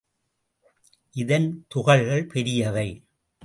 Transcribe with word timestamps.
இதன் 1.15 1.65
துகள்கள் 1.67 2.25
பெரியவை. 2.25 2.89